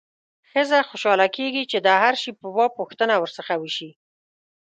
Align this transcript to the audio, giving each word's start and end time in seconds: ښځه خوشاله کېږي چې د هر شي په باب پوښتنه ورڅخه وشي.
ښځه 0.51 0.79
خوشاله 0.89 1.27
کېږي 1.37 1.63
چې 1.71 1.77
د 1.85 1.87
هر 2.01 2.13
شي 2.21 2.31
په 2.39 2.47
باب 2.55 2.71
پوښتنه 2.79 3.13
ورڅخه 3.17 3.55
وشي. 3.61 3.89